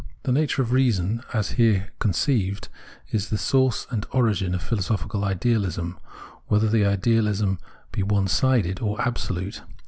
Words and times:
The 0.23 0.31
nature 0.31 0.63
of 0.63 0.71
reason 0.71 1.21
as 1.31 1.51
here 1.61 1.91
conceived 1.99 2.69
is 3.11 3.29
the 3.29 3.37
source 3.37 3.85
and 3.91 4.03
origin 4.09 4.55
of 4.55 4.63
philosophical 4.63 5.23
Idealism, 5.23 5.99
whether 6.47 6.67
the 6.67 6.83
idealism 6.83 7.59
be 7.91 8.01
one 8.01 8.27
sided 8.27 8.79
or 8.81 8.99
absolute. 8.99 9.61